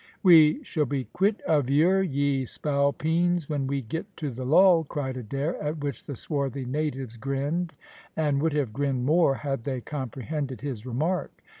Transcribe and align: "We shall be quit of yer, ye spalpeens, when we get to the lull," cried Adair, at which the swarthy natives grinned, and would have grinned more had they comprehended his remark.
"We 0.23 0.63
shall 0.63 0.87
be 0.87 1.03
quit 1.03 1.41
of 1.41 1.69
yer, 1.69 2.01
ye 2.01 2.43
spalpeens, 2.45 3.47
when 3.47 3.67
we 3.67 3.83
get 3.83 4.17
to 4.17 4.31
the 4.31 4.45
lull," 4.47 4.83
cried 4.83 5.15
Adair, 5.15 5.61
at 5.61 5.77
which 5.77 6.05
the 6.05 6.15
swarthy 6.15 6.65
natives 6.65 7.17
grinned, 7.17 7.73
and 8.17 8.41
would 8.41 8.53
have 8.53 8.73
grinned 8.73 9.05
more 9.05 9.35
had 9.35 9.63
they 9.63 9.79
comprehended 9.79 10.61
his 10.61 10.87
remark. 10.87 11.43